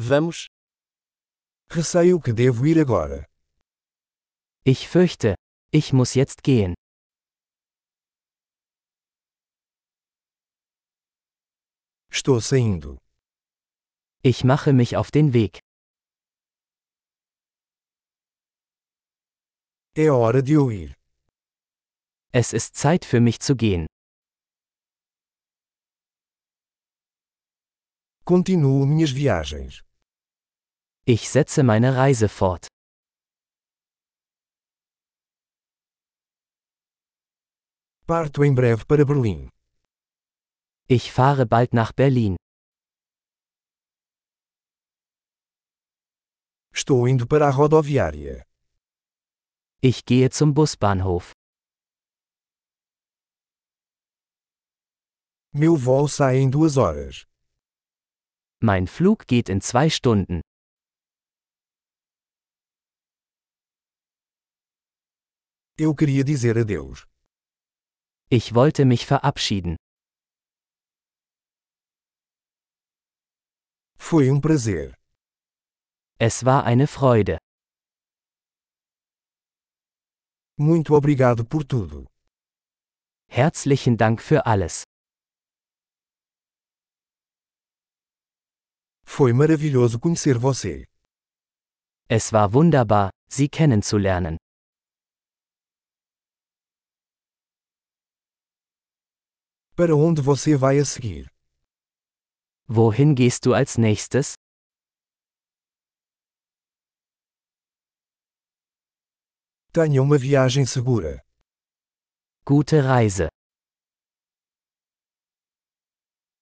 Vamos. 0.00 0.46
Receio 1.68 2.20
que 2.20 2.32
devo 2.32 2.64
ir 2.66 2.78
agora. 2.78 3.26
Ich 4.64 4.86
fürchte, 4.88 5.34
ich 5.72 5.92
muss 5.92 6.14
jetzt 6.14 6.44
gehen. 6.44 6.74
Estou 12.12 12.40
saindo. 12.40 12.98
Ich 14.22 14.44
mache 14.44 14.72
mich 14.72 14.96
auf 14.96 15.10
den 15.10 15.32
Weg. 15.32 15.58
É 19.96 20.08
hora 20.10 20.40
de 20.40 20.54
eu 20.54 20.70
ir. 20.70 20.94
Es 22.32 22.52
ist 22.52 22.76
Zeit 22.76 23.04
für 23.04 23.20
mich 23.20 23.40
zu 23.40 23.56
gehen. 23.56 23.86
Continuo 28.24 28.86
minhas 28.86 29.10
viagens. 29.10 29.87
Ich 31.10 31.30
setze 31.30 31.62
meine 31.62 31.96
Reise 31.96 32.28
fort. 32.28 32.66
Parto 38.06 38.44
em 38.44 38.54
breve 38.54 38.84
para 38.84 39.06
Berlim. 39.06 39.48
Ich 40.86 41.10
fahre 41.10 41.46
bald 41.46 41.72
nach 41.72 41.92
Berlin. 41.92 42.36
Estou 46.74 47.08
indo 47.08 47.26
para 47.26 47.46
a 47.48 47.50
rodoviária. 47.50 48.44
Ich 49.80 50.04
gehe 50.04 50.28
zum 50.28 50.52
Busbahnhof. 50.52 51.32
Meu 55.54 55.74
voo 55.74 56.06
sai 56.06 56.36
em 56.36 56.50
duas 56.50 56.76
horas. 56.76 57.24
Mein 58.60 58.86
Flug 58.86 59.26
geht 59.26 59.48
in 59.48 59.62
zwei 59.62 59.88
Stunden. 59.88 60.42
Eu 65.80 65.94
queria 65.94 66.24
dizer 66.24 66.58
adeus. 66.58 67.06
Ich 68.28 68.52
wollte 68.52 68.84
mich 68.84 69.06
verabschieden. 69.06 69.76
Foi 73.96 74.28
um 74.28 74.40
prazer. 74.40 74.96
Es 76.18 76.44
war 76.44 76.64
eine 76.64 76.88
Freude. 76.88 77.38
Muito 80.58 80.94
obrigado 80.96 81.44
por 81.44 81.62
tudo. 81.64 82.08
Herzlichen 83.28 83.96
Dank 83.96 84.20
für 84.20 84.46
alles. 84.46 84.82
Foi 89.04 89.32
maravilhoso 89.32 90.00
conhecer 90.00 90.40
você. 90.40 90.88
Es 92.08 92.32
war 92.32 92.52
wunderbar, 92.52 93.10
Sie 93.30 93.48
kennenzulernen. 93.48 94.38
Para 99.78 99.94
onde 99.94 100.20
você 100.20 100.56
vai 100.56 100.80
a 100.80 100.84
seguir? 100.84 101.30
Wohin 102.68 103.14
gehst 103.14 103.44
du 103.44 103.54
als 103.54 103.76
nächstes? 103.76 104.34
Tenha 109.72 110.02
uma 110.02 110.18
viagem 110.18 110.66
segura. 110.66 111.24
Gute 112.44 112.80
Reise. 112.80 113.28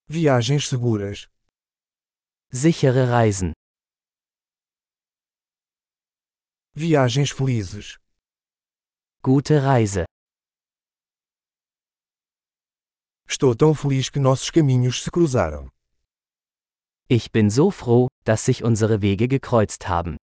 Viagens 0.09 0.67
seguras. 0.71 1.28
Sichere 2.50 3.05
Reisen. 3.05 3.53
Viagens 6.75 7.31
felizes. 7.31 7.98
Gute 9.23 9.59
Reise. 9.59 10.06
Estou 13.28 13.54
tão 13.54 13.75
feliz 13.75 14.09
que 14.09 14.20
nossos 14.20 14.50
caminhos 14.50 15.03
se 15.03 15.10
cruzaram. 15.10 15.69
Ich 17.09 17.31
bin 17.31 17.50
so 17.50 17.70
froh, 17.70 18.09
dass 18.25 18.44
sich 18.44 18.64
unsere 18.64 19.03
Wege 19.03 19.28
gekreuzt 19.28 19.88
haben. 19.88 20.16